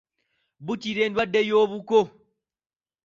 Bukira 0.65 0.99
endwadde 1.07 1.39
y'obuko. 1.49 1.99